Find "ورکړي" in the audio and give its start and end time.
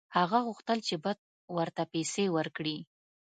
2.35-2.77